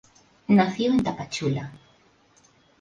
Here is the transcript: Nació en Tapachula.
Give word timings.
Nació 0.47 0.93
en 0.93 1.03
Tapachula. 1.03 1.71